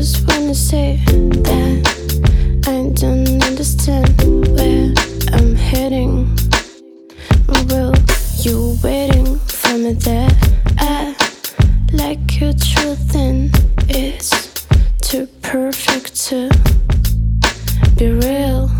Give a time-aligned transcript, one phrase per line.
[0.00, 4.08] wanna say that I don't understand
[4.48, 4.94] where
[5.34, 6.24] I'm heading.
[7.68, 7.92] Will
[8.38, 10.30] you waiting for me there?
[10.78, 11.14] I
[11.92, 13.50] like your truth and
[13.90, 14.64] it's
[15.02, 16.48] too perfect to
[17.98, 18.70] be real.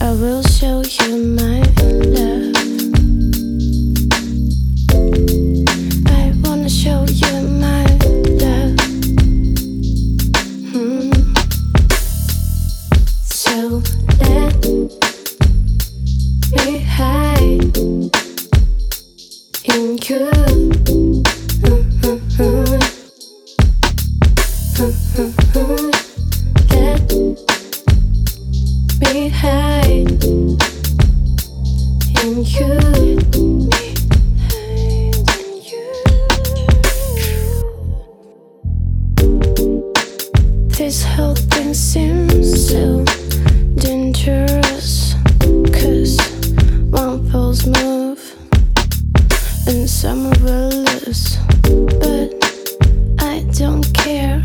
[0.00, 1.60] I will show you my
[1.92, 2.37] love.
[40.78, 43.04] This whole thing seems so
[43.76, 44.67] dangerous.
[49.88, 51.38] And summer will lose.
[52.02, 52.28] But
[53.20, 54.42] I don't care.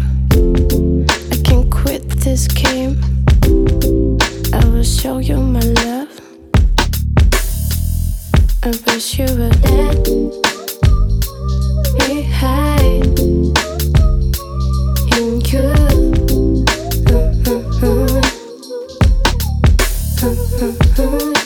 [1.32, 2.98] I can quit this game.
[4.54, 6.12] I will show you my love.
[8.64, 10.08] I wish you would let
[12.00, 12.22] me
[15.18, 15.74] in you.
[20.22, 21.43] Let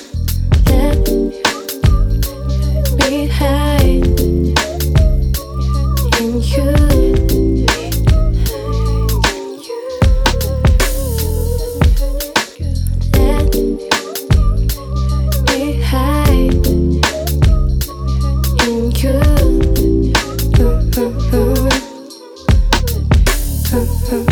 [24.09, 24.23] Let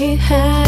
[0.00, 0.59] me hide